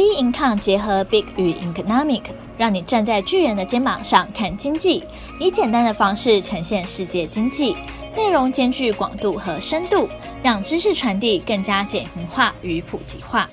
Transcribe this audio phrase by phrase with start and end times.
[0.00, 2.22] B Income 结合 Big 与 Economic，
[2.56, 5.04] 让你站在巨人的肩膀上看经济，
[5.38, 7.76] 以简单的方式呈现世界经济，
[8.16, 10.08] 内容兼具广度和深度，
[10.42, 13.50] 让知识传递更加简明化与普及化。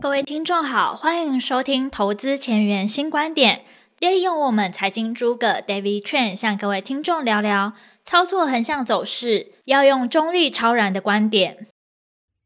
[0.00, 3.62] 各位听众好，欢迎收听投资前沿新观点，
[3.98, 7.72] 利用我们财经诸葛 David Chen 向各位听众聊聊
[8.04, 11.66] 操作横向走势，要用中立超然的观点。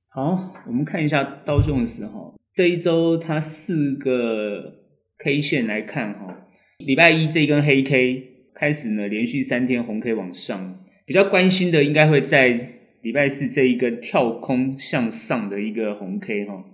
[0.08, 2.32] 好，我们看一下道琼斯哈。
[2.56, 4.76] 这一周它四个
[5.18, 6.48] K 线来看哈，
[6.78, 12.58] 礼拜一这根黑 K 开始呢，连续三天红 K 往上，比较关心的应该会在
[13.02, 16.64] 礼拜四这一根跳空向上的一个红 K 哈，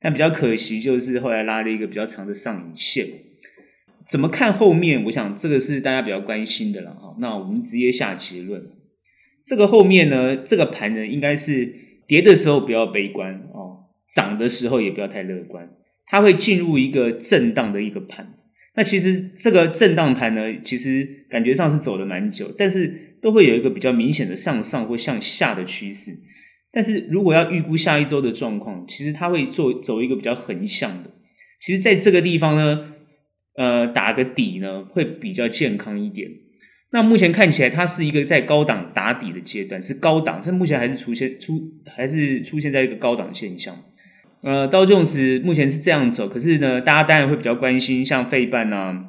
[0.00, 3.08] 但比较可惜就是后来拉了一个比较长的上影线。
[4.06, 5.02] 怎么看后面？
[5.06, 7.16] 我想这个是大家比较关心的了哈。
[7.18, 8.62] 那我们直接下结论，
[9.44, 11.74] 这个后面呢，这个盘呢应该是
[12.06, 13.48] 跌的时候不要悲观。
[14.12, 15.68] 涨的时候也不要太乐观，
[16.06, 18.34] 它会进入一个震荡的一个盘。
[18.74, 26.12] 那其实这个震荡盘呢，其实感觉上是走了蛮久，但是都会有一个比较明显的向上或向下的趋势。
[26.70, 31.10] 但是如果要预估下一周的状况，其实它会做走一个比较横向的。
[31.60, 32.92] 其实在这个地方呢，
[33.56, 36.30] 呃，打个底呢会比较健康一点。
[36.92, 43.76] 那目前看起来，它是一个在高档打底的阶段，是高档，这目前还是出现出还是出现在一个高档现象。
[44.42, 49.04] 呃，道琼斯目前是这样走，可是呢，大家当然会比较关心像费半啊，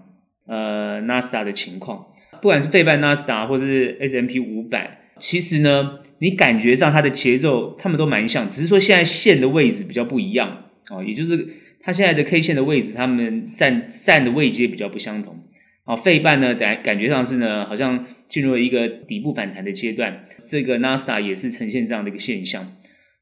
[0.47, 2.07] 呃，纳斯达的情况。
[2.41, 11.47] 不管是费半、纳斯达，或是 S M P 五百，其实呢，你感觉上它的节奏，他们都蛮像，只是说现在线的位置比较不一样哦，也就是
[11.81, 15.43] 它现在的 K 线的位置，他们站站的位阶比较不相同。
[15.85, 20.25] 哦，费半呢，感感觉上是呢，好像进入了一个底部反弹的阶段。
[20.47, 22.75] 这个纳斯达也是呈现这样的一个现象。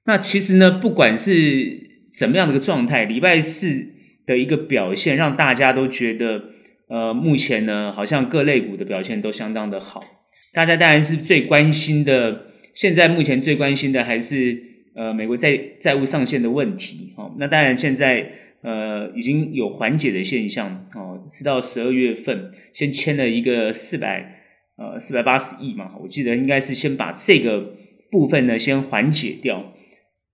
[0.06, 1.87] 那其实呢，不管是
[2.18, 3.06] 怎么样的一个状态？
[3.06, 3.94] 礼拜四
[4.26, 6.46] 的一个表现让大家都觉得，
[6.88, 10.04] 呃，目前呢，好像各类股的表现都相当的好。
[10.52, 14.64] 大家当然是最关心的，现在目前最关心的还是
[14.96, 17.14] 呃，美国债债务上限的问题。
[17.18, 18.32] 哦，那当然现在
[18.64, 20.88] 呃已经有缓解的现象。
[20.96, 24.42] 哦，是到十二月份先签了一个四百
[24.78, 27.76] 呃四百八十亿嘛，我记得应该是先把这个
[28.10, 29.74] 部分呢先缓解掉，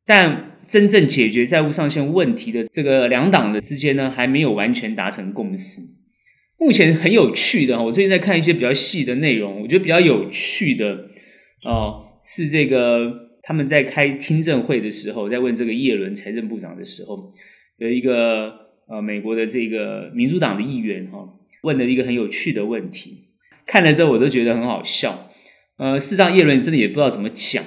[0.06, 0.53] 但。
[0.74, 5.80] 真正解决债务上限问题的这个两党的之间呢，还没有完全达成共识。
[6.58, 11.10] 目前很有趣的，我最近在看一些比较细的内容，我觉得比较有趣的
[11.64, 13.14] 哦，是这个
[13.44, 17.32] 他们在开听证会的时候，在问这个叶伦财政部长的时候，
[17.78, 18.52] 有一个
[18.90, 21.20] 呃美国的这个民主党的议员哈，
[21.62, 23.26] 问了一个很有趣的问题，
[23.68, 25.30] 看了之后我都觉得很好笑。
[25.78, 27.64] 呃，事实上叶伦真的也不知道怎么讲。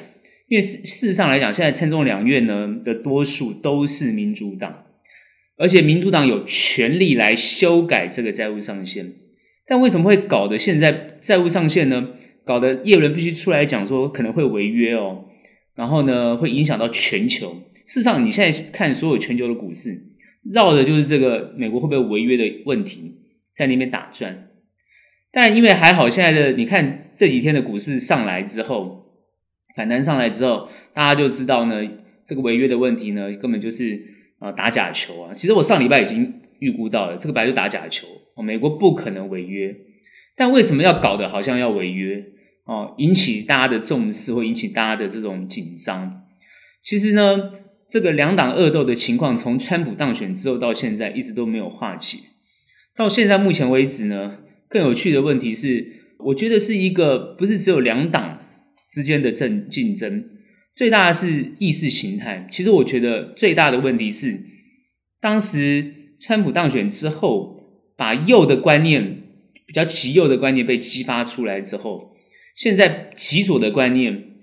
[0.48, 4.84] 因为事事实上来讲，现在参众两院呢的多数都是民主党，
[5.56, 9.12] 而且民主党有权利来修改这个债务上限。
[9.66, 12.10] 但为什么会搞得现在债务上限呢？
[12.44, 15.24] 搞得叶伦必须出来讲说可能会违约哦，
[15.74, 17.62] 然后呢会影响到全球。
[17.84, 20.00] 事实上，你现在看所有全球的股市，
[20.44, 23.16] 绕的就是这个美国会不会违约的问题，
[23.50, 24.50] 在那边打转。
[25.32, 29.05] 但因为还好，现在的你看这几天的股市上来之后。
[29.76, 31.86] 反弹上来之后，大家就知道呢，
[32.24, 34.02] 这个违约的问题呢，根本就是
[34.38, 35.34] 啊打假球啊。
[35.34, 38.06] 其实我上礼拜已经预估到了，这个本来就打假球，
[38.42, 39.76] 美国不可能违约，
[40.34, 42.24] 但为什么要搞得好像要违约
[42.64, 46.22] 哦，引起大家的重视或引起大家的这种紧张？
[46.82, 47.52] 其实呢，
[47.86, 52.18] 这个两党恶斗的情况，从川普当选之后到现在一直都没有化解。
[52.96, 54.38] 到现在目前为止呢，
[54.70, 55.86] 更有趣的问题是，
[56.20, 58.40] 我觉得是一个不是只有两党。
[58.90, 60.28] 之间的争竞争
[60.72, 62.46] 最大的是意识形态。
[62.50, 64.40] 其实我觉得最大的问题是，
[65.20, 67.60] 当时川普当选之后，
[67.96, 69.22] 把右的观念
[69.66, 72.14] 比较极右的观念被激发出来之后，
[72.54, 74.36] 现在极左的观念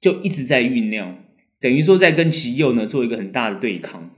[0.00, 1.24] 就一直在酝酿，
[1.60, 4.14] 等于说在跟极右呢做一个很大的对抗。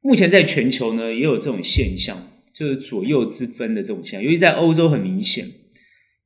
[0.00, 5.46] 目前在全球呢也有这种现象，就是左右之分的这种现象，尤其在欧洲很明显。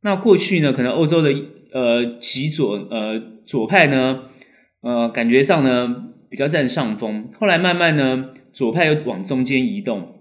[0.02, 1.34] 那过去呢，可能欧洲的。
[1.72, 4.22] 呃，极左呃左派呢，
[4.80, 7.28] 呃感觉上呢比较占上风。
[7.38, 10.20] 后来慢慢呢，左派又往中间移动。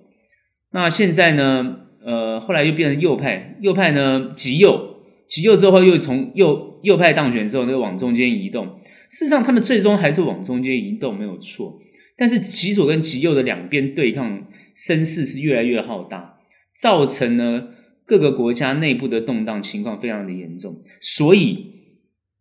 [0.72, 4.98] 那现在呢，呃后来又变成右派，右派呢极右，
[5.28, 8.80] 极右之后又从右右派当选之后又往中间移动。
[9.10, 11.80] 事实上，他们最终还是往中间移动没有错。
[12.16, 16.36] 但是极左跟极右的两边对抗声势是越来越浩大，
[16.75, 17.69] 造成呢。
[18.10, 21.68] 各个国家内部的动荡情况非常的严重，所以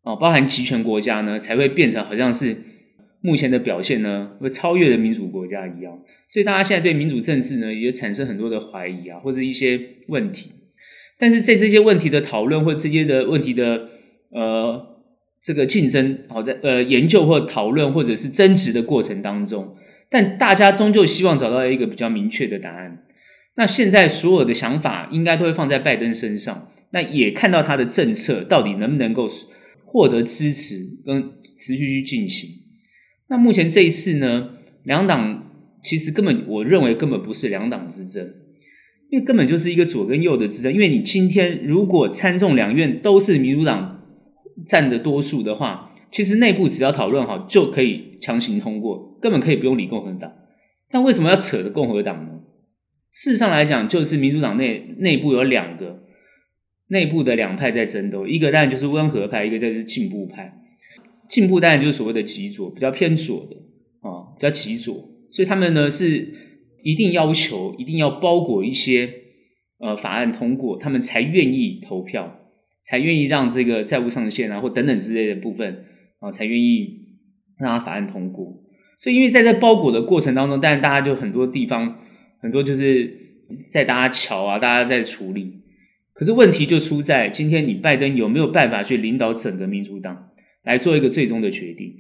[0.03, 2.57] 哦，包含集权国家呢，才会变成好像是
[3.21, 10.53] 目前的表现呢，会超越了民主国家一样，所以大家现在对民主政治呢，也产生很多的怀疑啊，或者一些问题。
[11.19, 13.91] 但是在这些问题的讨论或这些的问题的
[14.31, 15.03] 呃
[15.43, 19.77] 这个竞争，好在呃研究或讨论或者是争执的过程当中，
[20.09, 23.05] 但大家终究希望找到一个比较明确的答案。
[23.59, 29.27] 那现在所有的想法应该都会放在拜登身上，那也看到他的政策到底能不能够
[29.85, 32.49] 获得支持跟持续去进行。
[33.29, 34.51] 那目前这一次呢，
[34.85, 35.51] 两党
[35.83, 38.33] 其实根本我认为根本不是两党之争，
[39.11, 40.73] 因为根本就是一个左跟右的之争。
[40.73, 44.05] 因为你今天如果参众两院都是民主党
[44.65, 50.33] 占的多数的话，其实内部只要讨论好就可以强行通过，根本可以不用理共和党。
[50.91, 52.38] 但为什么要扯着共和党呢？
[53.19, 56.05] 事实上来讲，就是民主党内内部有两个
[56.87, 60.57] 内部的两派在争斗，一个当然就是温和派，一个就是进步派。
[61.29, 63.57] 进步当然就是所谓的极左，比较偏左的
[64.09, 64.95] 啊，比较极左，
[65.31, 66.33] 所以他们呢是
[66.85, 69.13] 一定要求一定要包裹一些
[69.81, 72.39] 呃法案通过，他们才愿意投票，
[72.85, 75.87] 才愿意让这个债务上限啊或等等之类的部分
[76.21, 77.01] 啊才愿意
[77.59, 78.63] 让他法案通过。
[78.97, 81.99] 所以因为在这包裹的过程当中，当然大家就很多地方
[82.41, 83.13] 很多就是
[83.71, 85.61] 在搭桥啊，大家在处理，
[86.13, 90.25] 可是问题就出在今天你拜登有没有办法去领导整个民主党？
[90.65, 91.95] 来做一个最终的决定，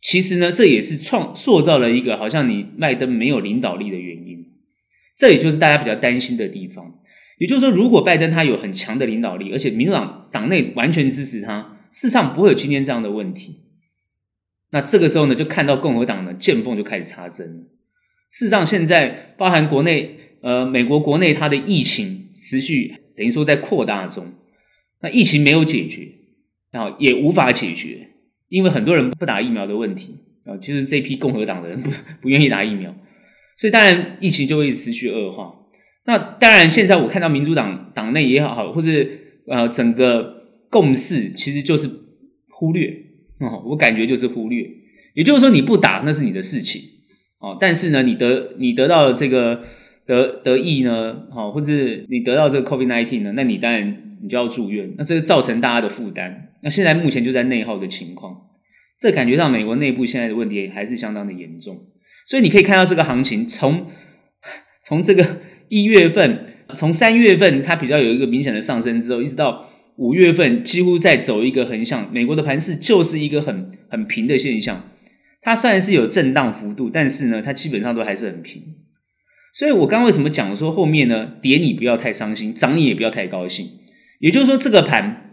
[0.00, 4.44] 其实呢，这也是创塑造了一个好像你拜登没有领导力的原因。
[5.16, 6.98] 这也就是大家比较担心的地方。
[7.38, 13.60] 也就是说，如果拜登他有很强的领导力，而且民主党党内完全支持他，事实上不会有今天这样的问题。
[14.70, 17.68] 那这个时候呢，就看到共和党的见缝就开始插针。
[18.30, 24.32] 事实上，现在包含国内呃美国国内它的疫情持续等于说在扩大中，
[25.00, 26.08] 那疫情没有解决。
[26.70, 28.10] 然后也无法解决，
[28.50, 31.90] 因为很多人不打疫苗的问题啊，就是这批共和党的人不
[32.20, 32.94] 不愿意打疫苗，
[33.56, 35.54] 所以当然疫情就会持续恶化。
[36.04, 38.90] 那当然，现在我看到民主党党内也好，或者
[39.46, 41.88] 呃整个共识其实就是
[42.50, 42.90] 忽略
[43.38, 44.70] 啊，我感觉就是忽略。
[45.14, 46.82] 也就是说，你不打那是你的事情
[47.38, 49.62] 哦，但是呢，你得你得到了这个
[50.06, 51.72] 得得益呢，好，或者
[52.08, 54.04] 你得到这个 COVID-19 呢，那你当然。
[54.20, 56.48] 你就要住院，那这个造成大家的负担。
[56.60, 58.48] 那现在目前就在内耗的情况，
[58.98, 61.84] 这感觉到美国内部现在的问题还是相当的严重。
[62.26, 63.86] 所以你可以看到这个行情，从
[64.82, 65.38] 从这个
[65.68, 72.12] 一月份，从三月份它比较有一个明显的上升之后，一直到五月份，几乎在走一个横向。
[72.12, 74.82] 美国的盘势就是一个很很平的现象。
[75.40, 78.62] 它虽然是有震荡幅度，但是呢，它基本上都还是很平。
[79.54, 83.68] 所以我刚刚为什么讲说后面呢，跌你不要太伤心，涨你也不要太高兴。
[84.20, 85.32] 也就是说，这个盘，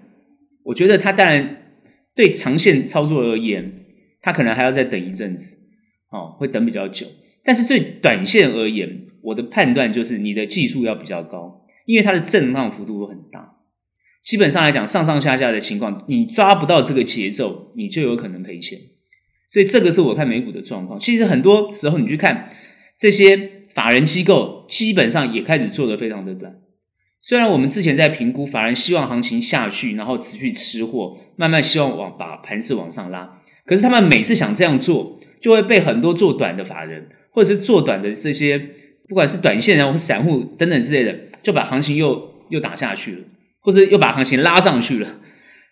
[0.63, 1.73] 我觉得它当然
[2.15, 3.85] 对长线操作而言，
[4.21, 5.57] 它可能还要再等一阵子，
[6.09, 7.07] 哦，会等比较久。
[7.43, 13.57] 但是对短线而言，我的判断就是你的技术要比较高，因为它的震荡幅度很大。
[14.23, 18.79] 基本上来讲，上上下下的情况，你抓不到这个节奏，你就有可能赔钱。
[19.55, 20.99] 所以这个是我看美股的状况。
[20.99, 22.49] 其实很多时候你去看
[22.99, 26.57] 这些法人机构，基本上也开始做得非常的短。
[27.21, 33.39] 虽然我们之前在评估，法人希望行情下去，然后持续吃货，慢慢希望往把盘势往上拉。
[33.65, 38.59] 可是他们每次想这样做，就会被很多做短的法人，或者是做短的这些，
[39.07, 43.19] 不管是短线人或散户等等之类的，就把行情又又打下去了，
[43.61, 45.07] 或者又把行情拉上去了。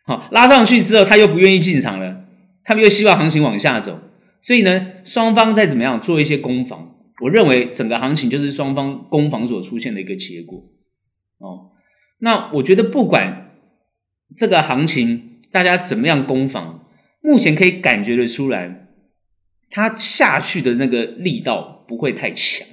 [0.05, 2.22] 好，拉上去之后，他又不愿意进场了，
[2.63, 3.99] 他们又希望行情往下走。
[4.39, 10.65] 所以呢，双方再怎么样做一些攻防，我认为整个行情就是双方攻防所出现的一个结果。
[11.37, 11.71] 哦，
[12.19, 13.51] 那我觉得不管
[14.35, 16.85] 这个行情大家怎么样攻防，
[17.21, 18.89] 目前可以感觉得出来，
[19.69, 22.67] 它下去的那个力道不会太强。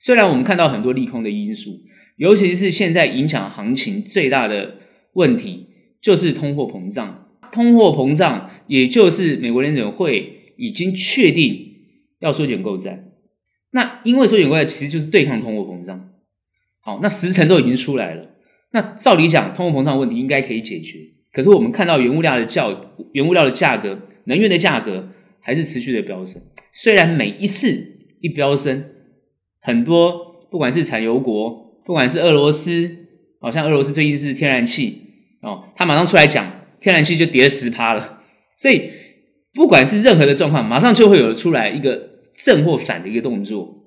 [0.00, 1.82] 虽然我们看到很多利空的因素，
[2.16, 4.76] 尤其是现在影响行情最大的
[5.12, 5.66] 问题
[6.00, 7.27] 就是通货膨胀。
[7.52, 11.74] 通货膨胀，也就是美国联准会已经确定
[12.20, 13.04] 要缩减购债。
[13.70, 16.10] 那因为缩减购债其实就是对抗通货膨胀。
[16.80, 18.30] 好，那时程都已经出来了。
[18.72, 20.98] 那照理讲，通货膨胀问题应该可以解决。
[21.32, 22.66] 可是我们看到原物料的价，
[23.12, 26.40] 原物料的价格，能源的价格还是持续的飙升。
[26.72, 28.84] 虽然每一次一飙升，
[29.60, 33.06] 很多不管是产油国，不管是俄罗斯，
[33.40, 35.02] 好像俄罗斯最近是天然气
[35.42, 38.22] 哦，他马上出来讲，天然气就跌了十趴了。
[38.56, 38.90] 所以
[39.54, 43.84] 不管是任何的状况，马上就会有出来一个正或反的一个动作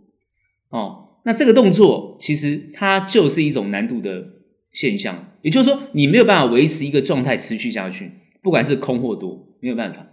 [0.69, 1.19] 哦。
[1.23, 4.25] 那这个动作其实它就是一种难度的
[4.71, 10.07] 现象，也就是说，你没有办法维持一个状态持续下去，不管是空或多，没有办法。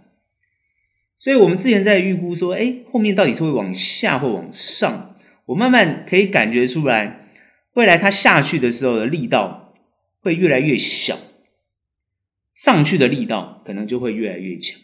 [1.17, 5.15] 所以我们之前在预估说，哎，后面到底是会往下或往上？
[5.47, 7.27] 我慢慢可以感觉出来，
[7.73, 9.73] 未来它下去的时候的力道
[10.21, 11.17] 会越来越小，
[12.63, 14.79] 上去的力道可能就会越来越强。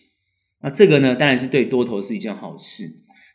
[0.62, 2.86] 那这个呢，当然是对多头是一件好事。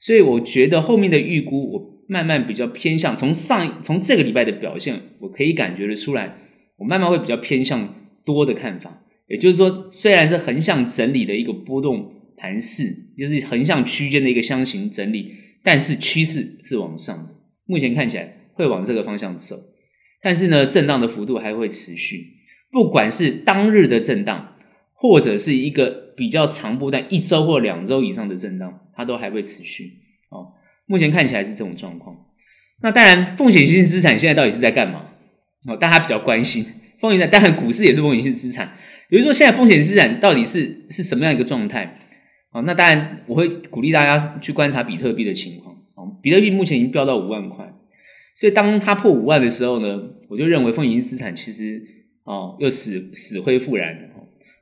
[0.00, 6.38] 所以我觉得后面的预估，我慢慢比较偏向从上从这个礼拜的表现，我可以感觉得出来，
[6.78, 7.94] 我慢慢会比较偏向
[8.24, 9.02] 多的看法。
[9.28, 12.84] 也就是说，虽然是横向整理的一个波动盘势，
[13.18, 15.30] 就是横向区间的一个箱型整理，
[15.62, 17.34] 但是趋势是往上的。
[17.66, 19.54] 目前看起来会往这个方向走，
[20.22, 22.39] 但是呢，震荡的幅度还会持续。
[22.70, 24.54] 不管是当日的震荡，
[24.92, 29.98] 或者是一个比较长波段一周或两周以上的震荡，它都还会持续。
[30.30, 30.52] 哦，
[30.86, 32.16] 目前看起来是这种状况。
[32.82, 35.06] 那当然，风险性资产现在到底是在干嘛？
[35.66, 36.64] 哦，大家比较关心
[37.00, 38.72] 风险性，当然股市也是风险性资产。
[39.08, 41.98] 比如说，现在风险资产到底是是什么样一个状态？
[42.50, 45.74] 啊，那当然我会鼓励大家去观察比特币的情况。
[45.94, 47.72] 啊，比特币目前已经飙到五万块，
[48.36, 51.82] 所以当它破五万的时候呢，我就认为风险性资产其实
[52.30, 54.08] 哦又死死灰复燃了。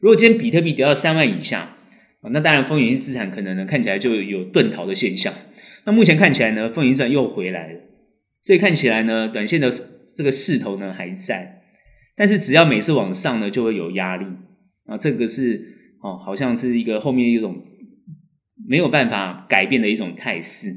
[0.00, 1.76] 如果今天比特币跌到三万以下，
[2.22, 5.34] 啊，那当然风险性资产可能呢看起来就有遁逃的现象。
[5.84, 7.80] 那目前看起来呢，风险资产又回来了，
[8.40, 9.70] 所以看起来呢，短线的
[10.16, 11.62] 这个势头呢还在。
[12.16, 14.24] 但是只要每次往上呢，就会有压力
[14.86, 17.62] 啊，这个是哦，好像是一个后面一种
[18.66, 20.74] 没有办法改变的一种态势。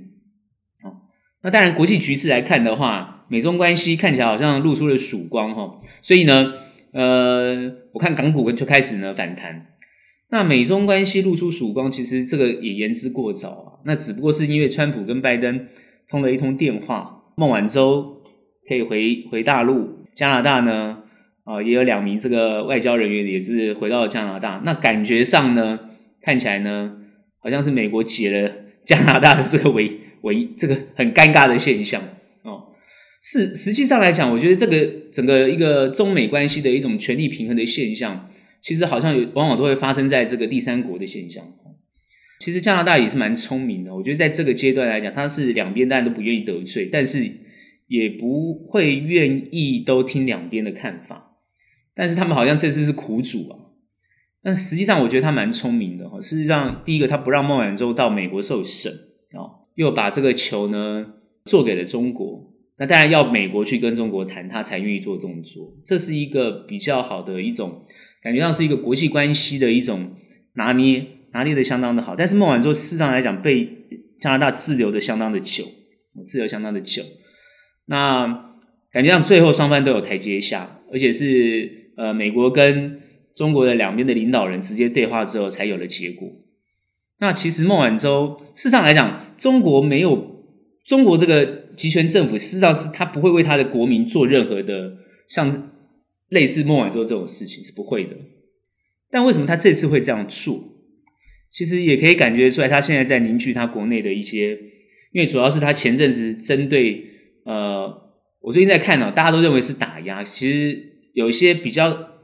[1.44, 6.54] 那当然，国际局势来看的话，美中关系看起来好像露出了曙光哈，所以呢，
[6.94, 9.68] 呃，我看港股就开始呢反弹。
[10.30, 13.68] 那美中关系露出曙光，其实这个也言之过早啊。
[13.86, 15.68] 那只不过是因为川普跟拜登
[16.10, 18.22] 通了一通电话，孟晚舟
[18.68, 21.00] 可以回回大陆，加拿大呢。
[21.44, 24.62] 啊，也有两名这个外交人员也是回到了加拿大。
[24.64, 25.80] 那感觉上呢，
[26.22, 26.94] 看起来呢，
[27.40, 28.54] 好像是美国解了
[28.86, 32.00] 加拿大的这个围围这个很尴尬的现象。
[33.22, 38.30] 是实际上来讲，我觉得这个整个一个中美关系的一种权力平衡的现象，
[38.62, 41.46] 其实好像有往往都会发生在这个第三国的现象。
[42.40, 47.32] 其实加拿大也是蛮聪明的，我觉得在这个阶段来讲，他是两边当然都不愿意得罪，但是
[47.86, 51.38] 也不会愿意都听两边的看法。
[51.94, 53.60] 但是他们好像这次是苦主啊，
[54.42, 56.20] 但实际上我觉得他蛮聪明的哈。
[56.20, 58.92] 事实上，第一个他不让孟晚舟到美国受审
[59.34, 61.14] 啊，又把这个球呢
[61.46, 62.51] 做给了中国。
[62.82, 65.72] 那当然要美国去跟中国谈，他才愿意做动作。
[65.86, 67.86] 这是一个比较好的一种
[68.24, 70.14] 感觉上是一个国际关系的一种
[70.56, 72.16] 拿捏，拿捏的相当的好。
[72.16, 73.70] 但是孟晚舟事实上来讲被
[74.20, 75.64] 加拿大滞留的相当的久，
[76.26, 77.04] 滞留相当的久。
[77.86, 78.56] 那
[78.92, 81.80] 感觉上最后双方都有台阶下，而且是。
[81.98, 83.02] 呃，美国跟
[83.36, 86.28] 中国的两边的领导人直接对话之后，才有了结果。
[87.20, 90.31] 那其实孟晚舟，事实上来讲，中国没有
[90.86, 91.46] 中国这个
[91.76, 94.98] 集权政府，事实上是他不会为他的国民做任何的
[95.28, 95.72] 像
[96.30, 98.16] 类似孟晚舟这种事情，是不会的。
[99.10, 100.64] 但为什么他这次会这样做？
[101.52, 104.58] 其实也可以感觉出来，他现在在凝聚他国内的一些，
[105.12, 107.04] 因为主要是他前阵子针对
[107.46, 108.12] 呃，
[108.42, 110.92] 我最近在看呢、哦，大家都认为是打压，其实。
[111.14, 112.22] 有一些比较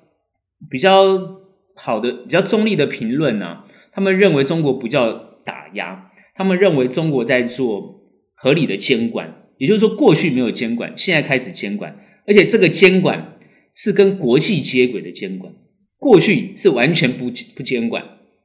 [0.69, 1.41] 比较
[1.75, 5.11] 好的、比较中立的评论呢，他们认为中国不叫
[5.43, 8.06] 打压，他们认为中国在做
[8.37, 13.37] 合理的监管，也就是说，过去没有监管，现在开始监管，而且这个监管
[13.75, 15.51] 是跟国际接轨的监管，
[15.97, 18.03] 过去是完全不不监管，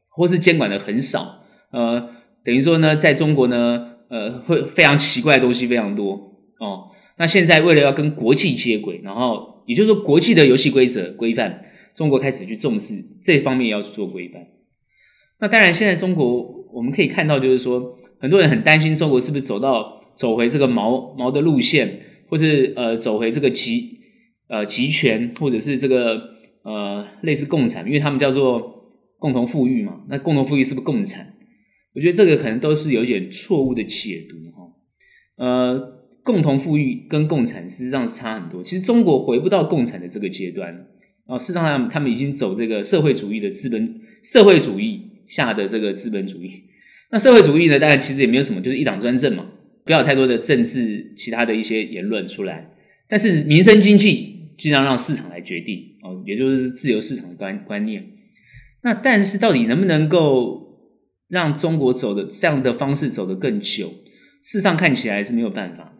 [0.09, 2.11] 或是监管的很少，呃，
[2.45, 6.15] 等于说呢，在中国呢，呃，会非常奇怪的东西非常多
[6.59, 6.91] 哦。
[7.19, 9.53] 那现在为了要跟国际接轨，然后。
[9.65, 11.63] 也就是说，国际的游戏规则规范，
[11.95, 14.45] 中国开始去重视这方面，要去做规范。
[15.39, 21.99] 那当然，现在中国我们可以看到，就是说，很多人很担心中国是不是走到走回这个毛毛的路线，
[22.29, 23.99] 或是呃走回这个集
[24.49, 26.23] 呃集权，或者是这个
[26.63, 30.03] 呃类似共产，因为他们叫做共同富裕嘛。
[30.09, 31.35] 那共同富裕是不是共产？
[31.95, 34.73] 我觉得这个可能都是有一点错误的解读哈。
[35.37, 35.99] 呃。
[36.25, 38.63] 共同富裕跟共产实际上是差很多。
[38.63, 40.87] 其实中国回不到共产的这个阶段
[41.27, 46.63] 啊，事实上他们已经走这个社会主义的资本社会主义下的这个资本主义。
[47.13, 49.47] 那社会主义呢，当然其实也没有什么，就是一党专政嘛，
[49.85, 52.71] 不要有太多的政治其他的一些言论出来。
[53.09, 58.05] 但是民生经济尽量让市场来决定哦，也就是自由市场的观观念。
[58.83, 60.81] 那但是到底能不能够
[61.29, 63.89] 让中国走的这样的方式走得更久？
[64.43, 65.91] 事实上看起来是没有办法。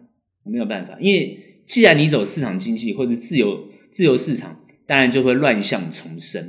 [0.45, 6.43] 没有办法，因为既然你走市场经济或者自由自由市场，当然就会乱象丛生。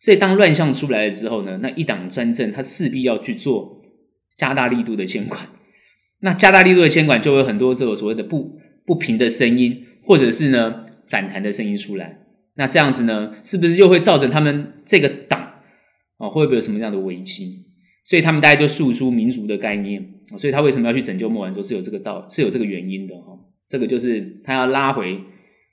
[0.00, 3.75] 所以当乱象出来了之后呢，那一党专政它势必要去做
[4.36, 5.48] 加大力度的监管。
[6.20, 12.20] 那加大力度的监管，就会有很多这种所谓的不不平的声音，或者是呢反弹的声音出来。
[12.54, 15.40] 那这样子呢，是不是又会造成他们这个党
[16.18, 17.66] 啊、会不会有什么样的危机？
[18.04, 20.14] 所以他们大家就诉诸民族的概念。
[20.38, 23.38] 所以他为什么要去拯救莫晚舟，是有这个道，是有这个原因的哈。
[23.68, 25.20] 这个就是他要拉回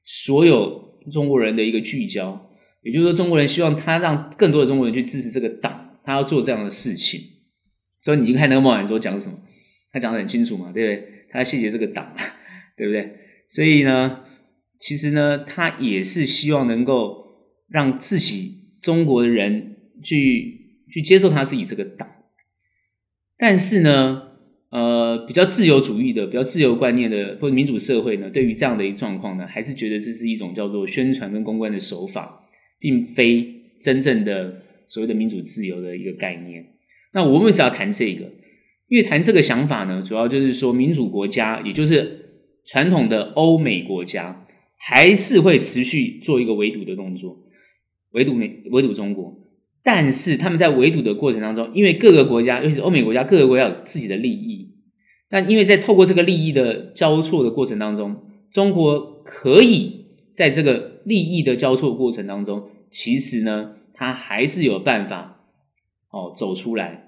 [0.05, 2.49] 所有中国人的一个聚焦，
[2.83, 7.19] 也就是说，中国人希望他让更多的中国人去支持这个党，他要做这样的事情。
[8.03, 9.39] 所以你看那个莫晚舟讲什么，
[9.91, 11.09] 他讲的很清楚嘛，对不对？
[11.31, 12.13] 他谢谢这个党，
[12.75, 13.15] 对不对？
[13.49, 14.19] 所以呢，
[14.79, 17.25] 其实呢，他也是希望能够
[17.69, 22.09] 让自己中国的人去去接受他自己这个党，
[23.37, 24.29] 但是呢。
[24.73, 32.43] 呃，比较自由主义的、比较自由观念的或者民主社会呢，对于这样的一个状况呢，还是觉得这是一种叫做宣传跟公关的手法，
[32.79, 33.45] 并非
[33.79, 36.72] 真正的所谓的民主自由的一个概念。
[37.13, 38.31] 那我们为什么要谈这个？
[38.89, 44.45] 因为谈这个想法呢，主要就是说民主国家，也就是传统的欧美国家，
[44.77, 47.39] 还是会持续做一个围堵的动作，
[48.11, 49.39] 围堵美、围堵中国。
[49.81, 54.75] 但是他们在围堵的过程当中，因为各个国家，尤其是欧美国家，各个国家有自己的利益。
[55.29, 58.15] 那因为在透过这个利益的交错的过程当中，
[58.51, 65.39] 中国可以在这个利益的交错过程当中，其实呢，他还是有办法
[66.11, 67.02] 哦走出来。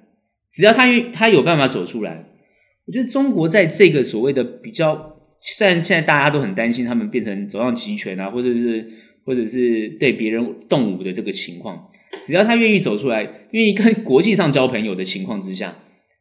[0.56, 2.26] 只要他愿他有办法走出来，
[2.86, 8.90] 我觉得中国在这个所谓的比较，虽然现在大家都很担心他们变成走上极权啊，或者是
[9.26, 11.90] 或者是对别人动武的这个情况。
[12.22, 15.78] 只要他愿意走出来，愿意跟国际上交朋友的情况之下，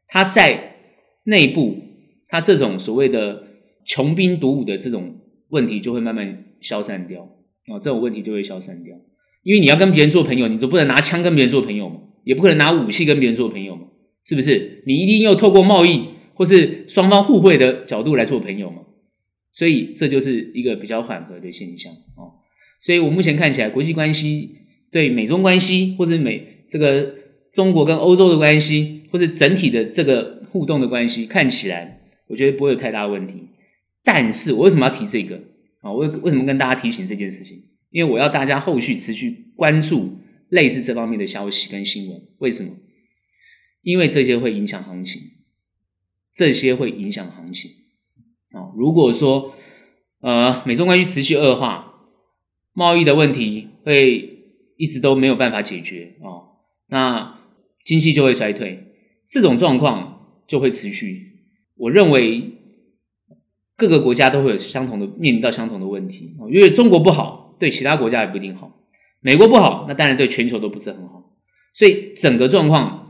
[0.09, 0.79] 他在
[1.23, 1.79] 内部，
[2.27, 3.45] 他这种所谓的
[3.87, 7.23] 穷兵黩武的这种问题就会慢慢消散掉
[7.69, 8.97] 啊，这种问题就会消散掉。
[9.45, 13.84] 因为你要跟别人做朋友，你总不能拿枪跟别人做朋友嘛，也不可能拿武器跟别人做朋友嘛，
[14.25, 14.83] 是不是？
[14.87, 16.05] 你一定要透过贸易
[16.35, 18.83] 或是双方互惠的角度来做朋友嘛。
[19.53, 22.43] 所以这就是一个比较缓和的现象啊。
[22.81, 24.59] 所以我目前看起来，国际关系。
[24.91, 27.17] 对美中关系，或者美这个
[27.53, 33.49] 中国跟欧洲的关系，或者整体的这个互动的关系，看起来我觉得不会有太大问题。
[34.05, 35.35] 但是我为什么要提这个
[35.81, 35.91] 啊？
[35.91, 37.59] 我为什么跟大家提醒这件事情？
[37.91, 40.17] 因为我要大家后续持续关注
[40.51, 42.23] 类似这方面的消息跟新闻。
[42.39, 42.71] 为什么？
[43.85, 45.23] 因为这些会影响行情，
[46.33, 47.71] 这些会影响行情
[48.51, 48.75] 啊。
[48.77, 49.55] 如果说
[50.19, 52.09] 呃美中关系持续恶化，
[52.73, 54.33] 贸易的问题会。
[54.77, 56.57] 一直都没有办法解决哦，
[56.89, 57.39] 那
[57.85, 58.93] 经济就会衰退，
[59.29, 61.45] 这种状况就会持续。
[61.77, 62.59] 我认为
[63.77, 68.69] 各个国家都会有相同的面临到相同的问题，因为中国不好，对其他国家也不一定好；
[69.21, 71.33] 美国不好，那当然对全球都不是很好。
[71.73, 73.04] 所以整个状况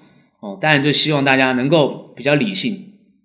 [0.44, 2.76] 哦，当然就希望大家能够比较理性、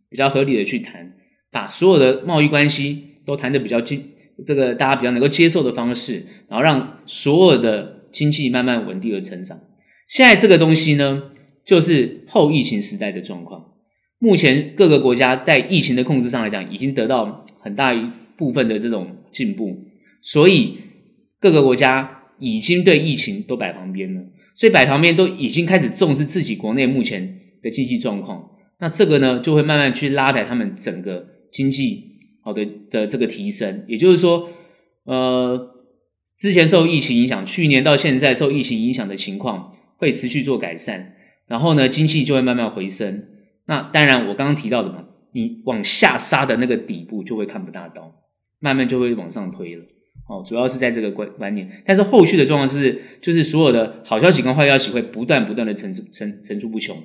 [0.09, 1.13] 比较合理的去谈，
[1.51, 4.11] 把所有的贸易关系都谈得比较近，
[4.45, 7.97] 这个大家比较能够接受的方式，然后让所有的。
[8.11, 9.59] 经济慢慢稳定而成长，
[10.07, 11.25] 现在这个东西呢，
[11.63, 13.65] 就是后疫情时代的状况。
[14.17, 19.77] 目前各个国家在疫情的控制上来讲，已经得到很大一部分的这种进步，
[20.23, 20.79] 所以
[21.39, 24.23] 各个国家已经对疫情都摆旁边了，
[24.59, 28.49] 所以摆旁边都已经开始重视自己国内目前的经济状况。
[28.79, 33.85] 那这个呢，就会慢慢去拉抬他们整个经济好的的这个提升。
[33.87, 34.49] 也就是说，
[35.05, 35.75] 呃。
[36.37, 41.11] 之前受疫情影响，去年到现在受疫情影响的情况会持续做改善，
[41.47, 43.25] 然后呢，经济就会慢慢回升。
[43.65, 48.15] 那当然，我刚刚提到的嘛，你往下杀的那个底部就会看不大到，
[48.59, 49.83] 慢慢就会往上推了。
[50.29, 56.95] 哦，主要是在这个观观念，但是后续的状况是，就是所有的好消息跟坏消息会不断不断的层层层出不穷。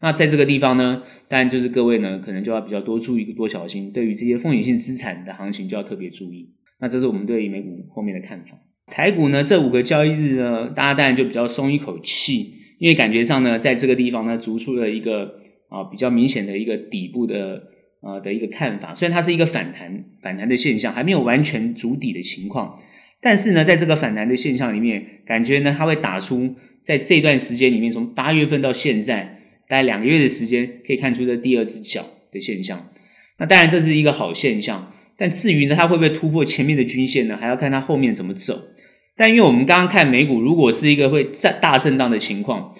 [0.00, 6.50] 那在这个地方呢，当然就是各位呢，可能就要比较多注意多小心，对于这些风险性资产的行情就要特别注意。
[6.80, 8.58] 那这是我们对于美股后面的看法。
[8.88, 15.36] 台股呢，这五个交易日呢，大家当然就比较松一口气，因为感觉上呢，在这个地方呢，逐出了一个
[15.68, 17.62] 啊比较明显的一个底部的
[18.02, 18.94] 啊的一个看法。
[18.94, 22.78] 虽然它是一个反弹反弹的现象，还没有完全筑底的情况，
[23.22, 29.38] 但是呢，在这个反弹的现象里面，感觉呢，它会打出在这段时间里面，从八月份到现在
[29.68, 32.90] 大概两个月的时间，可以看出这第二只脚的现象。
[33.38, 37.36] 那当然这是一个好现象，但至于呢，它会不会突破前面的均线呢？
[37.36, 38.68] 还要看它后面怎么走。
[39.16, 41.22] 但因为我们刚刚看美股，如果是一个会
[41.60, 42.74] 大震荡的情况，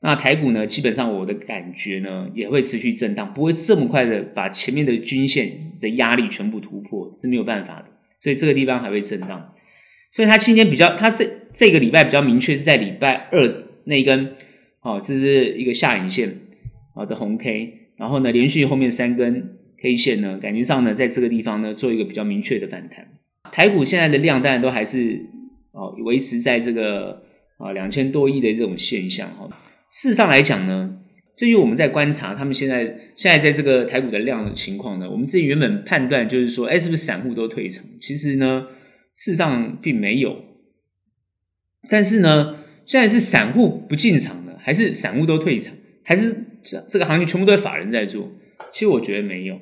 [0.00, 7.86] 那台股呢，基本上我的感觉呢，也会持续震荡，不会这么快的把前面的均线的压力全部突破，是没有办法的。
[8.20, 9.54] 所以这个地方还会震荡。
[10.12, 14.34] 所以它今天比较，它这这个礼拜比较明确是在礼拜二那一根，
[14.82, 16.38] 哦，这是一个下影线
[16.94, 23.08] 啊的红 K，然后呢，连续后面三根 K 线呢，感觉上呢，在这个地方呢，做一个比较明确的反弹。
[23.50, 25.26] 台股现在的量当然都还是
[25.72, 27.24] 哦维持在这个
[27.58, 29.48] 啊两千多亿的这种现象哈。
[29.90, 30.98] 事实上来讲呢，
[31.36, 32.84] 最近我们在观察他们现在
[33.16, 37.84] 现在在这个台股的量的情况呢，我们自己原本判断就是说，哎，是不是散户都退场？
[38.00, 38.66] 其实呢，
[39.16, 40.36] 事实上并没有。
[41.88, 45.74] 但是呢，现在是散户不进场了，还是散户都退场，
[46.04, 48.30] 还是这这个行情全部都是法人在做？
[48.72, 49.58] 其实我觉得没有。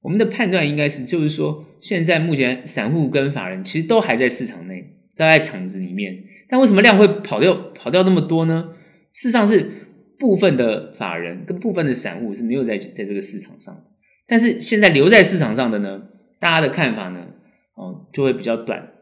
[0.00, 4.80] 我们的判断应该是，就是说，现在目前散户跟法人其实都还在市场内，
[5.16, 6.24] 都在场子里面。
[6.48, 8.70] 但为什么量会跑掉跑掉那么多呢？
[9.18, 9.68] 事实上是
[10.16, 13.82] 部分的法人跟部分的散户是没有在在这个市场上的。
[14.28, 16.02] 但是现在留在市场上的呢，
[16.38, 17.26] 大家的看法呢，
[17.74, 18.92] 哦，就会比较短，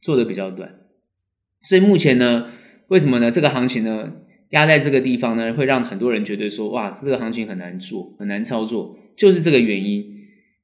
[0.00, 0.72] 做的比较短。
[1.64, 2.46] 所以目前呢，
[2.86, 3.32] 为什么呢？
[3.32, 4.12] 这个行情呢，
[4.50, 10.04] 压在这个地方呢，会让很多人觉得说，哇，这个行情很难做，很难操作，就是这个原因。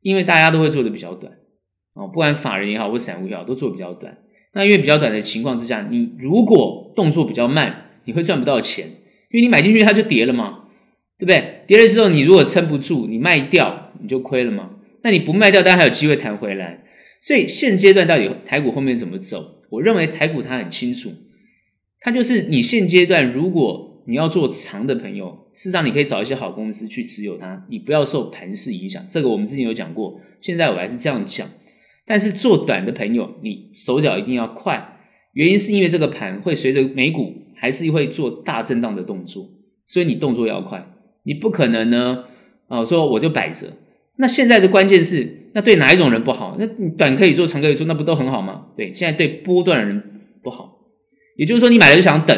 [0.01, 1.33] 因为大家都会做的比较短，
[1.95, 4.19] 哦，不管法人也好，或散户也好，都做比较短。
[4.53, 8.87] 那因为比较短的情况之下，你如果动作比较慢，你会赚不到钱，
[9.31, 10.65] 因为你买进去它就跌了嘛，
[11.19, 11.63] 对不对？
[11.67, 14.71] 跌了之后，你如果撑不住，你卖掉你就亏了嘛。
[15.03, 16.85] 那你不卖掉，当然还有机会弹回来。
[17.21, 19.63] 所以现阶段到底台股后面怎么走？
[19.71, 21.13] 我认为台股它很清楚，
[22.01, 29.05] 它就是你现阶段如果你要做长的朋友，事实上你可以找一些好公司去持有它，你不要受盘势影响。
[29.09, 31.49] 这个我们之前有讲过，现在我还是这样讲。
[32.05, 34.99] 但是做短的朋友，你手脚一定要快，
[35.35, 39.49] 原因是因为这个盘会随着美股还是会做大震荡的动作，
[39.87, 40.85] 所以你动作要快，
[41.23, 42.25] 你不可能呢，
[42.67, 43.69] 啊，说我就摆着。
[44.17, 46.57] 那现在的关键是，那对哪一种人不好？
[46.59, 46.67] 那
[46.99, 48.67] 短可以做，长可以做，那不都很好吗？
[48.77, 50.03] 对，现在对波段的人
[50.43, 50.81] 不好。
[51.37, 52.37] 也就是说，你买了就想等，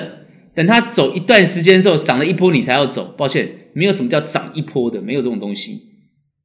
[0.55, 3.15] 等它走一段时间之后，涨了一波你才要走。
[3.17, 5.81] 抱歉，没有什么叫涨一波的，没有这种东西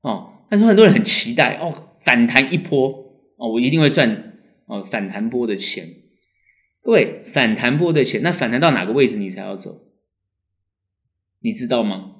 [0.03, 0.45] 哦。
[0.49, 2.87] 但是很多人很期待哦，反弹一波
[3.35, 4.35] 哦，我一定会赚
[4.67, 5.85] 哦反弹波的钱。
[6.81, 9.81] 各位，反弹波的钱，那反弹到哪个位置你才要走？
[11.41, 12.15] 你知道吗？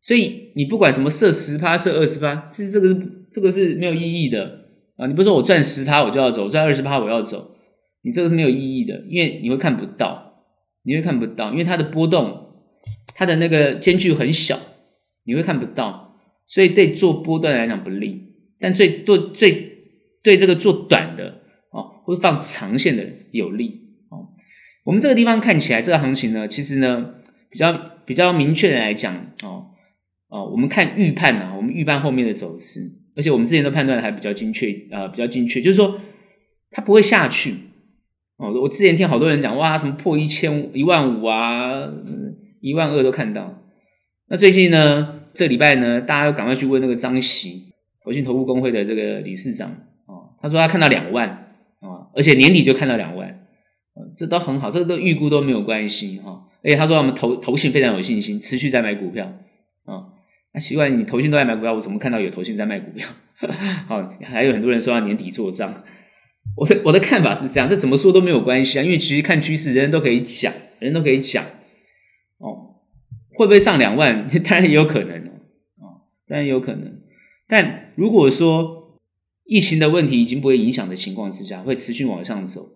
[0.00, 2.96] 所以你不管什么设十趴设二十趴，其实这个是
[3.30, 5.06] 这个是没有意义的啊！
[5.06, 7.56] 你不是说我赚十趴我就要走，赚二十趴我要走，
[8.02, 10.44] 你这个是没有意义的，因为你会看不到，
[10.82, 12.64] 你会看不到，因为它的波动，
[13.14, 14.58] 它的那个间距很小，
[15.24, 19.78] 你会看不到，所以对做波段来讲不利，但最对最
[20.22, 21.41] 对这个做短的
[22.04, 24.28] 会，放长线的人有利哦。
[24.84, 27.14] 我们这个地方看起来这个行情呢，其实呢
[27.50, 27.72] 比较
[28.04, 29.68] 比较明确的来讲哦。
[30.28, 32.80] 哦，我们看预判啊，我们预判后面的走势，
[33.14, 36.00] 而且我们之前的判断还比较精确啊、比较精确，就是说
[36.70, 37.54] 它不会下去。
[38.38, 41.86] 哦，我之前听好多人讲，哇，什么破一千一万五啊，
[42.60, 43.62] 一万二都看到。
[44.28, 47.70] 那最近呢，这礼拜呢，大家要赶快去问那个张喜，
[48.02, 49.70] 投信投顾公会的这个理事长
[50.06, 51.41] 哦，他说他看到两万、
[52.14, 53.40] 而且年底就看到两万，
[54.14, 59.26] 这都很好，这个都预估都没有关系哈、而且他说我们投投信非常有信心，持续在买股票
[59.84, 60.12] 啊。
[60.54, 63.08] 那奇怪，你投信都在买股票，我怎么看到有投信在卖股票？
[63.88, 65.82] 好，还有很多人说要年底做账。
[66.56, 71.44] 我的我的看法是这样，这怎么说都没有关系啊，因为其实看趋势，人人都可以讲，人人都可以讲。
[72.38, 72.76] 哦，
[73.34, 74.28] 会不会上两万？
[74.44, 75.18] 当然也有可能
[75.78, 77.00] 哦，当然也有可能。
[77.48, 78.81] 但如果说
[79.44, 82.68] 疫情的问题已经不会影响的情况之下，会持续往上走，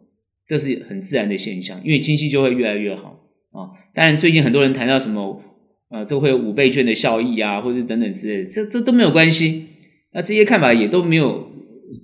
[0.47, 3.21] 这是很自然的现象，因为经济就会越来越好
[3.53, 3.71] 啊。
[3.95, 5.43] 当然，最近很多人谈到什么？
[5.89, 9.67] 啊，这会有五倍券的效益啊，或者等等之类的，这这都没有关系。
[10.13, 11.49] 那这些看法也都没有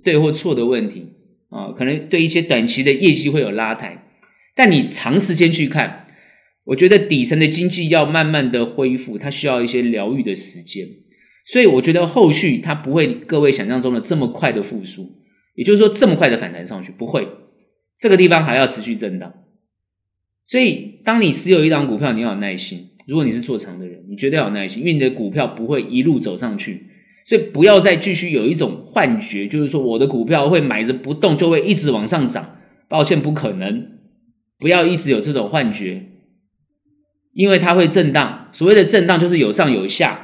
[0.05, 1.07] 对或错的问题
[1.49, 4.05] 啊，可能对一些短期的业绩会有拉抬，
[4.55, 6.07] 但你长时间去看，
[6.63, 10.87] 我觉得底层的经济要慢慢的恢复，它需要一些疗愈的时间。
[11.45, 15.21] 所以我觉得后续它不会各位想象中的这么快的复苏，
[15.55, 17.27] 也就是说这么快的反弹上去不会，
[17.97, 19.33] 这个地方还要持续震荡。
[20.45, 22.89] 所以当你持有一档股票，你要有耐心。
[23.05, 26.87] 如果你是做长的人，你绝对要有耐心，因为你的股票不会一路走上去，
[27.25, 32.57] 所以不要再继续有一种幻觉，就是说我的股票会买着不动就会一直往上涨。
[32.87, 33.87] 抱歉，不可能，
[34.59, 36.03] 不要一直有这种幻觉，
[37.33, 38.49] 因为它会震荡。
[38.51, 40.22] 所谓的震荡就是有上有下，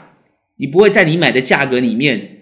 [0.59, 2.37] 你不会在你买的价格里面，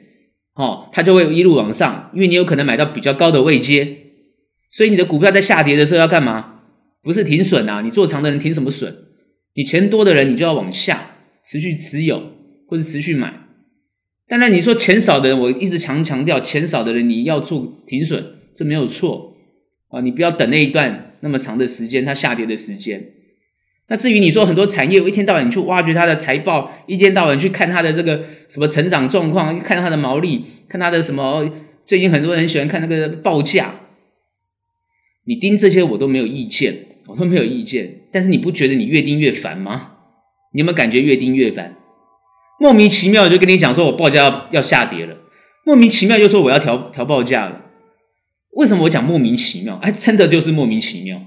[0.56, 3.98] 哦，它就会一路往上，因为你有可能买到比较高的位阶，
[4.72, 6.56] 所以你的股票在下跌的时候要干嘛？
[7.04, 8.94] 不是停损啊，你做长的人停什么损？
[9.54, 11.12] 你钱多的人，你就要往下
[11.46, 12.34] 持续持有
[12.68, 13.34] 或者持续买。
[14.28, 18.26] 当然，你说钱少的人，我一直强强调，钱少的人你要做停损，
[18.56, 19.38] 这没有错
[19.90, 20.02] 啊。
[20.02, 23.14] 你不要等那一段那么长的时间，它下跌的时间。
[23.90, 31.50] 那至于你说很多产业，我一天到晚你去挖掘它的财报，一天到晚去看它的这个什么成长状况，看它的毛利，看它的什么，
[31.86, 33.76] 最近很多人喜欢看那个报价。
[35.26, 38.02] 你盯这些我都没有意见，我都没有意见。
[38.12, 39.92] 但是你不觉得你越盯越烦吗？
[40.54, 41.76] 你有没有感觉越盯越烦？
[42.60, 45.16] 莫名其妙就跟你讲说我报价要要下跌了，
[45.64, 47.62] 莫名其妙就说我要调调报价了。
[48.56, 49.78] 为什么我讲莫名其妙？
[49.82, 51.22] 哎，真的就是莫名其妙。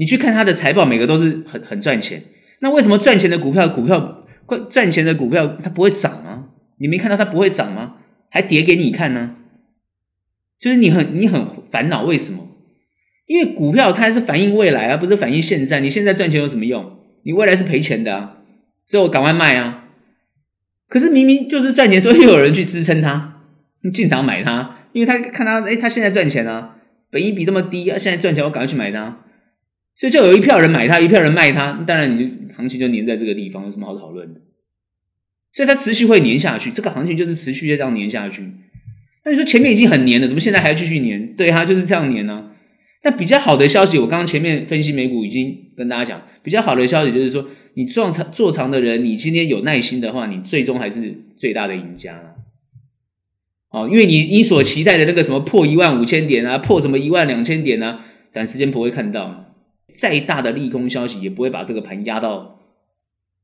[0.00, 2.22] 你去看他的财报，每个都是很很赚钱。
[2.60, 4.24] 那为什么赚钱的股票，股票
[4.70, 6.48] 赚钱的股票它不会涨吗？
[6.78, 7.96] 你没看到它不会涨吗？
[8.30, 9.36] 还跌给你看呢？
[10.58, 12.48] 就是你很你很烦恼，为什么？
[13.26, 15.80] 因为股票它是反映未来啊，不是反映现在。
[15.80, 16.96] 你现在赚钱有什么用？
[17.24, 18.38] 你未来是赔钱的啊，
[18.86, 19.84] 所以我赶快卖啊。
[20.88, 23.42] 可是明明就是赚钱，所以有人去支撑它，
[23.92, 26.76] 进场买它，因为他看他哎，他现在赚钱啊，
[27.10, 29.18] 本益比这么低啊，现在赚钱，我赶快去买它。
[30.00, 34.40] 所以就有一票人买它，一票人卖它，当然你就行情就黏在这个地方，有什么好讨论的？
[35.52, 38.50] 所以它持续会黏下去，这个行情就是持续这样黏下去。
[39.26, 41.36] 那你说前面已经很黏了，怎么现在还要继续黏？
[41.36, 42.50] 对，它就是这样黏呢、
[43.04, 52.36] 那比较好的消息，我刚刚前面分析美股已经跟大家讲，比较好的消息就是说，你做长做长的人，你今天有耐心的话，你最终还是最大的赢家
[53.68, 59.48] 哦，因为你你所期待的那个什么破一万五千点啊，破什么一万两千点啊，短时间不会看到。
[60.00, 62.58] 再大的利空消息也不会把这个盘压到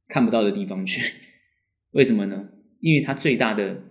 [0.09, 1.13] 看不到的地方去，
[1.93, 2.49] 为什么呢？
[2.81, 3.83] 因为它最大的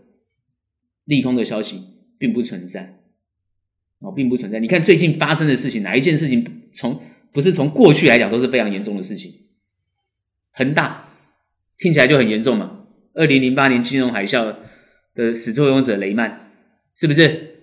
[1.03, 1.83] 利空的消息
[2.17, 2.97] 并不存在，
[3.99, 4.59] 哦，并不存在。
[4.59, 6.99] 你看最近发生的事情，哪一件事情从
[7.31, 9.31] 不是从过去来讲都是非常严重的事情？
[10.51, 11.13] 恒大
[11.77, 12.87] 听起来就很严重嘛。
[13.13, 14.55] 二零零八年金融海啸
[15.13, 16.51] 的始作俑者雷曼
[16.95, 17.57] 是不是？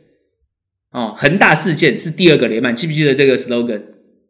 [0.93, 3.83] 哦，恒大事件是第二个雷曼，记不记得这个 slogan？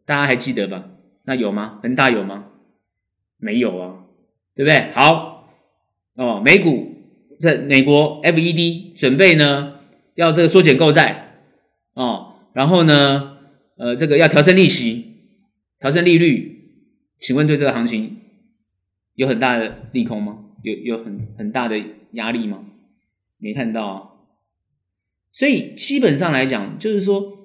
[0.05, 0.89] 大家还记得吧？
[1.23, 1.79] 那有吗？
[1.81, 2.47] 恒大有吗？
[3.37, 4.05] 没有啊，
[4.55, 4.91] 对不对？
[4.91, 5.49] 好
[6.15, 6.93] 哦，美股
[7.39, 9.79] 在美国 FED 准备呢，
[10.15, 11.45] 要这个缩减购债
[11.93, 13.37] 哦，然后呢，
[13.77, 15.15] 呃，这个要调升利息、
[15.79, 16.71] 调升利率，
[17.19, 18.17] 请问对这个行情
[19.15, 20.39] 有很大的利空吗？
[20.61, 22.65] 有有很很大的压力吗？
[23.37, 24.09] 没看到啊，
[25.31, 27.42] 所以基本上来讲，就是说。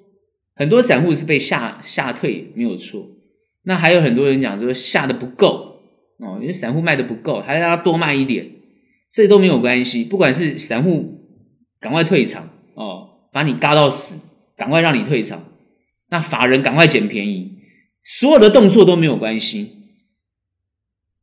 [0.58, 3.08] 很多散户是被吓吓退，没有错。
[3.62, 5.82] 那还有很多人讲说吓得不够
[6.18, 8.50] 哦，因为散户卖得不够，还要让他多卖一点，
[9.08, 10.02] 这都没有关系。
[10.02, 11.20] 不管是散户
[11.78, 14.18] 赶快退场哦，把你嘎到死，
[14.56, 15.44] 赶快让你退场。
[16.08, 17.58] 那法人赶快捡便宜，
[18.02, 19.76] 所有的动作都没有关系。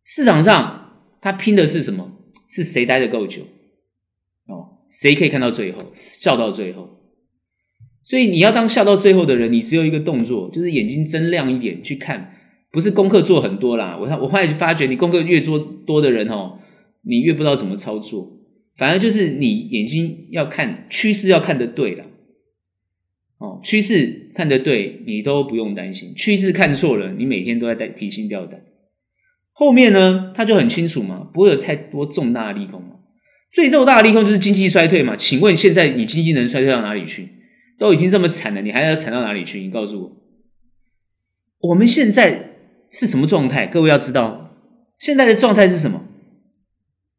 [0.06, 2.12] 市场上他拼的是什么？
[2.48, 3.42] 是谁待得够久
[4.48, 4.86] 哦？
[4.90, 6.90] 谁可以看到最后，笑到最后？
[8.06, 12.36] 所以你要当笑到最后的人，你只有一个动作，就是眼睛睁亮一点去看，
[12.72, 13.98] 不是功课做很多啦。
[14.00, 16.60] 我我后来就发觉，你功课越做多的人哦，
[17.02, 18.32] 你越不知道怎么操作。
[18.78, 22.06] 反而就是你眼睛要看趋势，要看得对了。
[23.40, 28.62] 哦，趋势看得对，你都不用担心；趋势看错了，你每天都在带提心吊胆。
[29.52, 32.90] 后面呢，他就很清楚嘛，不会有太多重大的利空嘛。
[33.52, 35.16] 最重大的利空就是经济衰退嘛。
[35.16, 37.30] 请问现在你经济能衰退到哪里去？
[37.78, 39.60] 都已经这么惨了，你还要惨到哪里去？
[39.60, 40.12] 你告诉我，
[41.70, 42.52] 我们现在
[42.92, 43.68] 是什么状态？
[43.68, 44.56] 各位要知道，
[45.00, 46.06] 现在的状态是什么？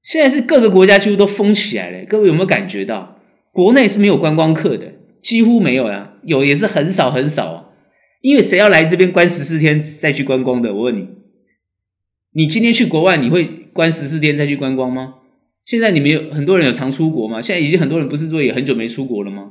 [0.03, 2.05] 现在是各个国家几乎都封起来了。
[2.07, 3.21] 各位有没有感觉到，
[3.53, 7.63] 国内是没有观光客的，几乎没有呀，有也是很少很少啊。
[8.23, 10.73] 因为谁要来这边关十四天再去观光的？
[10.75, 11.09] 我问你，
[12.33, 15.15] 你今天去国外，你会关十四天再去观光吗？
[15.65, 17.43] 现在你们有很多人有常出国吗？
[17.43, 19.51] 现在已经很多人不是说也很久没出国了吗？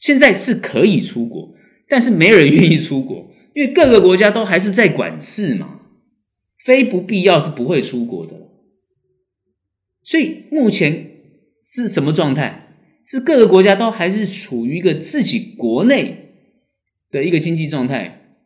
[0.00, 1.54] 现在是可以出国，
[1.88, 5.82] 但是没人愿意出国，因为各个国家都还是在管制嘛，
[6.58, 8.48] 非不必要是不会出国的。
[10.02, 11.10] 所以目前
[11.62, 12.66] 是什么状态？
[13.04, 16.34] 是各个国家都还是处于一个自己国内
[17.10, 18.36] 的一个经济状态，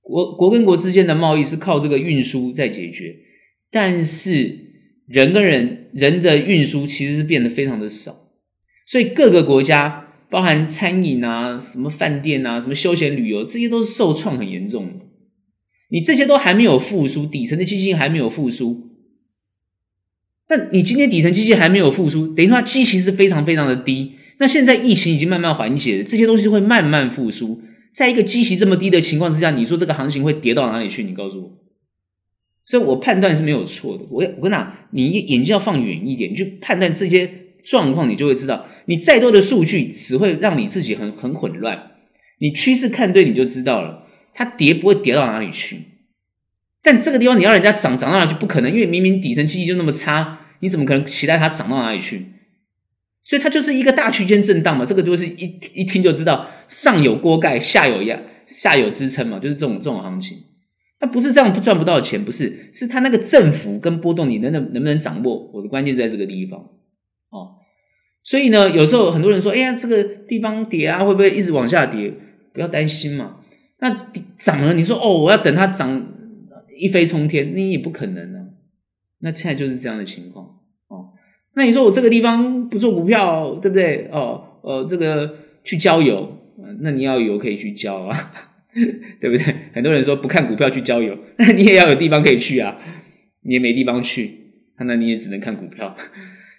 [0.00, 3.14] 国国跟国之间的贸易是靠这个运输在解决，
[3.70, 4.58] 但是
[5.06, 8.21] 人跟人人的运输其实是变得非常的少。
[8.84, 15.06] 所以各个国家，包含餐饮啊、什么饭店啊、什么休闲旅游，这些都是受创很严重的。
[15.90, 18.90] 你这些都还没有复苏，底层的基金还没有复苏。
[20.48, 24.12] 那你今天底层基金还没有复苏，等于说它基期是非常非常的低。
[24.38, 27.60] 那现在疫情已经慢慢缓解了，这些东西会慢慢复苏。
[27.94, 31.04] 在一个基期这么低的情况之下，你说这个行情会跌到哪里去？
[31.04, 31.58] 你告诉我。
[32.64, 34.04] 所以我判断是没有错的。
[34.08, 37.41] 我我跟你讲，你眼睛要放远一点，你去判断这些。
[37.64, 41.92] 状况你就会知道，你再多的数据只会让你自己很很混乱。
[42.38, 44.00] 你趋势看对你就知道了。
[44.34, 45.78] 它跌不会跌到哪里去。
[46.82, 52.26] 但这个地方你要人家涨涨到哪里去不可能，因为明明底层经济就那么差，你怎么可能期待它涨到哪里去？
[53.22, 54.86] 所以它就是一个大区间震荡嘛。
[54.86, 60.38] 这个就是一一听就知道，上有锅盖，下有压，下有支撑嘛，就是这种这种行情。
[61.00, 65.50] 那不是这样不赚不到钱，不是，是它那个振幅跟波动，你能能能不能掌握？
[65.52, 66.70] 我的关键在这个地方。
[68.24, 72.12] 所以呢，有时候很多人说：“哎呀，这个地方跌啊，会不会一直往下跌？”
[72.54, 73.38] 不要担心嘛。
[73.80, 74.06] 那
[74.38, 76.06] 涨了，你说：“哦，我要等它涨
[76.78, 78.44] 一飞冲天，那也不可能啊。”
[79.20, 80.46] 那现在就是这样的情况
[80.88, 81.14] 哦。
[81.54, 84.08] 那你说我这个地方不做股票，对不对？
[84.12, 86.38] 哦，呃，这个去郊游，
[86.80, 88.32] 那你要有可以去郊啊，
[89.20, 89.54] 对不对？
[89.74, 92.78] 很多人说不看股票去郊游，那你也要有地方可以去啊。
[93.40, 94.38] 你也没地方去，
[94.78, 95.96] 那你也只能看股票。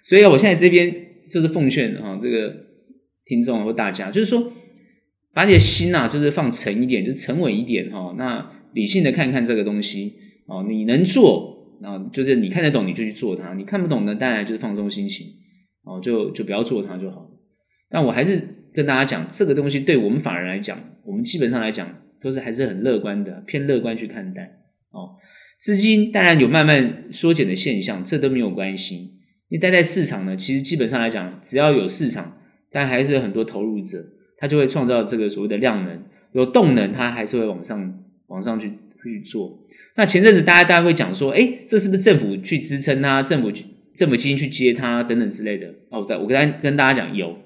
[0.02, 1.13] 所以我现在这边。
[1.30, 2.54] 就是奉劝啊，这个
[3.24, 4.52] 听众或大家，就是说，
[5.32, 8.14] 把你的心呐、啊，就是放沉一点，就沉稳一点哈。
[8.16, 10.14] 那理性的看看这个东西
[10.46, 15.26] 哦，你能做啊，就是你看得懂你就去做它，你看不懂的当然就是放松心情
[15.84, 17.30] 哦，就就不要做它就好。
[17.90, 24.60] 但我还是跟大家讲，这个东西对我们法人来讲，我们基本上来讲都是还是很乐观的，偏乐观去看待
[24.90, 25.16] 哦。
[25.60, 29.12] 资金当然有慢慢缩减的现象，这都没有关系。
[29.54, 32.36] 你待在市场呢，其实基本上来讲，只要有市场，
[32.72, 34.04] 但还是有很多投入者，
[34.36, 39.64] 他就会创造这个所谓的量能，有动能，他还是会往上往上去去做。
[39.94, 43.52] 那前阵子大家大家会讲说，哎，这是不是政府去支撑它，政府
[43.94, 45.72] 政府基金去接它等等之类的？
[45.88, 47.38] 哦，对，我跟跟大家讲，有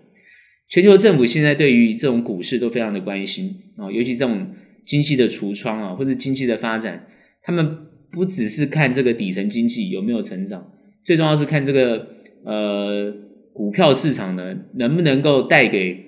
[0.66, 4.46] 全球政府现在对于这种股市都非常的关心啊，尤其这种
[4.86, 7.04] 经济的橱窗啊，或者经济的发展，
[7.42, 7.76] 他们
[8.10, 10.72] 不只是看这个底层经济有没有成长。
[11.02, 12.06] 最重要是看这个
[12.44, 13.12] 呃
[13.52, 16.04] 股票市场呢，能不能够带给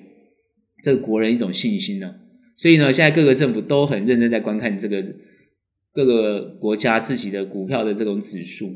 [0.83, 2.15] 这个国人一种信心呢？
[2.57, 5.03] 所以呢，现在各个政府都很认真在观看这个
[5.95, 8.67] 各个国家自己的股票的这种指数，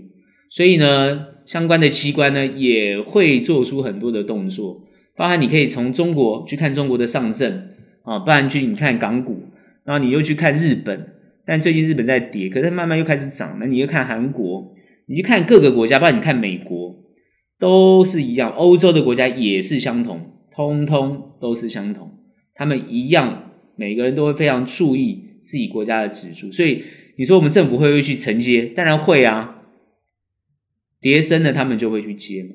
[0.51, 4.83] 所以呢，相关的机关呢也会做出很多的动作，
[5.17, 7.69] 包含你可以从中国去看中国的上证
[8.03, 9.43] 啊，不然去你看港股，
[9.85, 11.09] 然后你又去看日本，
[11.47, 14.54] 但最近日本在跌，可是慢慢又开始涨，那你又看韩国。
[15.07, 16.97] 你去看各个国家，包括你看美国，
[17.59, 22.11] 都是一样；欧洲的国家也是相同，通通都是相同。
[22.55, 26.51] 他们一样，每个人都会非常注意自己国家的指数。
[26.51, 26.83] 所以
[27.19, 28.67] 你说我们政府会不会去承接？
[28.67, 29.63] 当然会啊，
[31.01, 32.47] 跌深了他们就会去接，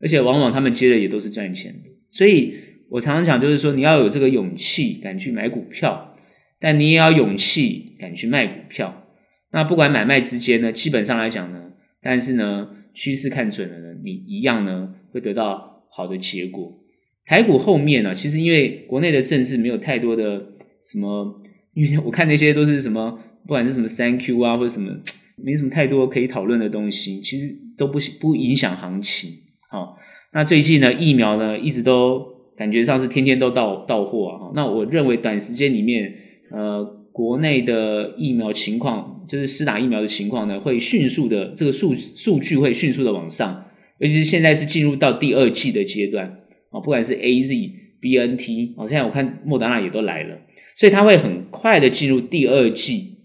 [0.00, 1.90] 而且往往他们接的也都是赚钱的。
[2.08, 2.54] 所以
[2.90, 6.16] 我常常讲，就是说你要有这个勇气，敢去买股票，
[6.60, 9.02] 但你也要勇气，敢去卖股票。
[9.50, 11.64] 那不管买卖之间呢，基本上来讲呢。
[12.08, 16.78] 但是呢，趋势看准了呢，你一样呢会得到好的结果。
[17.24, 20.46] 台股后面呢，其实因为国内的政治没有太多的
[20.84, 21.42] 什么，
[21.74, 24.96] 因 为我看那些都是什么，不管是什么三 Q 啊，或者什么，
[25.34, 29.32] 没什么太多可以讨论的东西，其实都不不影响行情。
[29.68, 29.98] 好，
[30.32, 32.24] 那最近呢，疫苗呢一直都
[32.56, 34.52] 感觉上是天天都到到货啊。
[34.54, 36.14] 那我认为短时间里面，
[36.52, 39.14] 呃，国内的疫苗情况。
[39.26, 43.64] 就是施打疫苗的情况呢，会迅速的这个数数据会迅速的往上，
[43.98, 46.26] 尤其是现在是进入到第二季的阶段
[46.70, 50.38] 啊，不管是 A Z B N T 哦，现在我看莫达纳也都来了，
[50.76, 53.16] 所以它会很快的进入第二季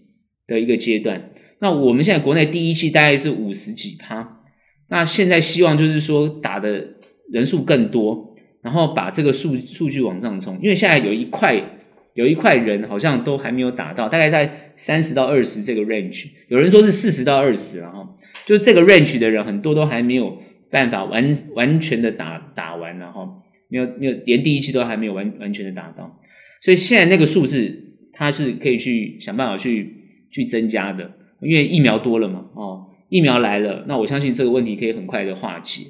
[0.48, 1.30] 的一个阶段。
[1.60, 4.40] 那我们现在国内第一季大概是五十几趴，
[4.88, 6.84] 那现在希望就是说打的
[7.30, 11.78] 人数更多，然后把这个数数据往上冲，因为现在有一块。
[12.14, 18.06] 有一块人好像都还没有打到，大概在三十到二十这个 range，有人说是四十到二十，然后
[18.44, 20.36] 就这个 range 的人很多都还没有
[20.70, 26.20] 办法完完全的打打完，然后没有没有连第一期都还没有完完全的打到，
[26.60, 29.96] 所以现在那个数字它是可以去想办法去
[30.30, 35.84] 去增加的，因为疫苗多了嘛，哦，疫苗来了，那我相信这个问题可以很快的化解，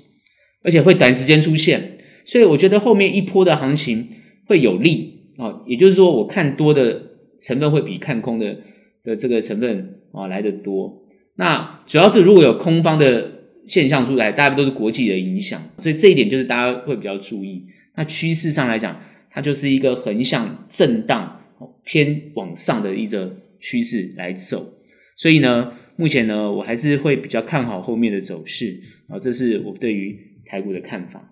[0.63, 4.09] 而且会短时间出现，所以我觉得后面一波的行情
[4.47, 5.22] 会有利。
[5.43, 7.03] 哦，也就是说，我看多的
[7.41, 8.57] 成分会比看空的
[9.03, 11.03] 的这个成分啊来得多。
[11.35, 13.33] 那主要是如果有空方的
[13.67, 17.65] 现象出来，大家都是国际的影响，所以这一点就是大家会比较注意。
[17.97, 21.41] 那趋势上来讲，它就是一个横向震荡
[21.83, 24.75] 偏往上的一个趋势来走。
[25.17, 30.17] 所以呢，目前呢，我还是会比较看好后面的走势啊，这是我对于
[30.47, 31.32] 台股的看法。